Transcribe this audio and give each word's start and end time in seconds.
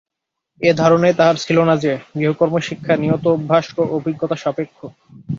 এই 0.61 0.73
ধারণাই 0.73 1.13
তাহার 1.13 1.35
ছিল 1.35 1.57
না 1.63 1.75
যে, 1.77 1.91
গৃহকর্মশিক্ষা 2.15 2.93
নিয়ত 2.97 3.25
অভ্যাস 3.27 3.65
ও 3.77 3.83
অভিজ্ঞতাসাপেক্ষ। 3.97 4.77